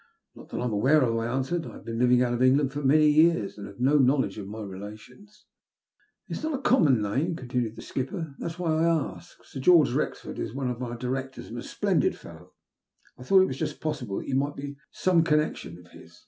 "Not 0.33 0.49
that 0.49 0.59
I'm 0.59 0.73
aware 0.73 1.03
of," 1.03 1.15
I 1.15 1.27
answered.••! 1.27 1.61
have 1.71 1.85
been 1.85 1.99
living 1.99 2.23
out 2.23 2.33
of 2.33 2.41
England 2.41 2.71
for 2.73 2.81
many 2.81 3.15
jearSi 3.15 3.55
and 3.59 3.67
have 3.67 3.79
no 3.79 3.99
knowledge 3.99 4.39
of 4.39 4.47
my 4.47 4.63
relations. 4.63 5.45
VE 6.27 6.33
ABE 6.33 6.37
SAVED. 6.37 6.41
205 6.41 6.41
u 6.41 6.41
It's 6.41 6.43
not 6.43 6.53
a 6.55 6.63
common 6.63 7.01
name/' 7.03 7.37
eontinaed 7.37 7.75
the 7.75 7.81
skipper; 7.83 8.35
that 8.39 8.51
is 8.53 8.57
why 8.57 8.83
I 8.83 8.85
ask. 8.85 9.43
Sir 9.45 9.59
George 9.59 9.91
Wrexford 9.93 10.39
is 10.39 10.55
one 10.55 10.71
ol 10.75 10.83
our 10.83 10.97
directors, 10.97 11.49
and 11.49 11.57
a 11.59 11.61
splendid 11.61 12.17
fellow. 12.17 12.51
I 13.19 13.21
thought 13.21 13.41
it 13.43 13.47
was 13.47 13.57
just 13.59 13.79
possible 13.79 14.17
that 14.17 14.27
you 14.27 14.33
might 14.33 14.55
be 14.55 14.75
some 14.89 15.23
connection 15.23 15.77
of 15.77 15.91
his. 15.91 16.19